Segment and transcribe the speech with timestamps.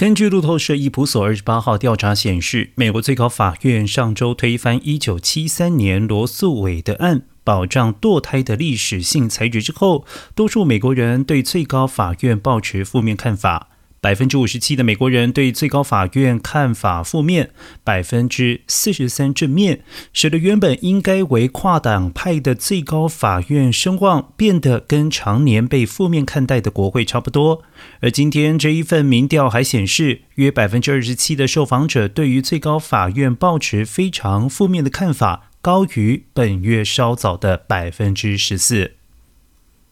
[0.00, 13.68] 根据路透社伊普索二十八号调查显示，美国最高法院上周推翻一九七三年罗素韦的案保障堕胎的历史性裁决之后，多数美国人对最高法院抱持负面看法。
[14.00, 17.50] 百分之五十七的美国人对最高法院看法负面，
[17.84, 19.82] 百分之四十三正面，
[20.14, 27.62] 使得原本应该为跨党派的最高法院声望变得跟常年被负面看待的国会差不多。
[28.00, 38.99] 而今天这一份民调还显示，约百分之二十七的受访者对于最高法院抱持非常负面的看法，高于本月稍早的百分之十四。